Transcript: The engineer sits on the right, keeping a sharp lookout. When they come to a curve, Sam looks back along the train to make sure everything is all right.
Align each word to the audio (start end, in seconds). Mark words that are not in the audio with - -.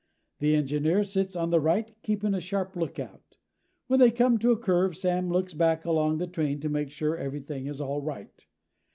The 0.39 0.55
engineer 0.55 1.03
sits 1.03 1.35
on 1.35 1.51
the 1.51 1.59
right, 1.59 1.95
keeping 2.01 2.33
a 2.33 2.39
sharp 2.41 2.75
lookout. 2.75 3.37
When 3.85 3.99
they 3.99 4.09
come 4.09 4.39
to 4.39 4.49
a 4.51 4.57
curve, 4.57 4.97
Sam 4.97 5.29
looks 5.29 5.53
back 5.53 5.85
along 5.85 6.17
the 6.17 6.25
train 6.25 6.59
to 6.61 6.69
make 6.69 6.89
sure 6.89 7.15
everything 7.15 7.67
is 7.67 7.79
all 7.79 8.01
right. 8.01 8.47